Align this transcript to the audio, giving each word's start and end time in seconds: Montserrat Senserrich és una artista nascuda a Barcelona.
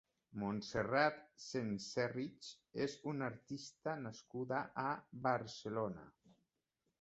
Montserrat 0.43 1.19
Senserrich 1.43 2.49
és 2.85 2.95
una 3.11 3.29
artista 3.33 3.95
nascuda 4.07 4.63
a 4.87 4.87
Barcelona. 5.29 6.09